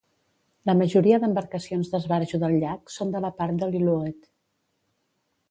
[0.69, 4.29] La majoria d'embarcacions d'esbarjo del llac són de la part de Lillooet.